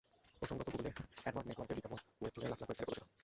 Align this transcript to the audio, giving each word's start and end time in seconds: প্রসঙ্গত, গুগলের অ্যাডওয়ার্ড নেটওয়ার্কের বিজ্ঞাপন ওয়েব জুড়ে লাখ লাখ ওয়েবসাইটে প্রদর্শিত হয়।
প্রসঙ্গত, 0.39 0.67
গুগলের 0.73 0.93
অ্যাডওয়ার্ড 1.23 1.47
নেটওয়ার্কের 1.49 1.77
বিজ্ঞাপন 1.77 1.99
ওয়েব 2.19 2.33
জুড়ে 2.35 2.47
লাখ 2.51 2.57
লাখ 2.61 2.67
ওয়েবসাইটে 2.67 2.87
প্রদর্শিত 2.87 3.07
হয়। 3.13 3.19